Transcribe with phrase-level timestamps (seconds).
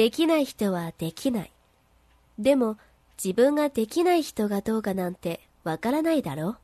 [0.00, 1.52] できない人はできない。
[2.38, 2.78] でも、
[3.22, 6.56] 自分ができない人がどうかなんてわからないだろ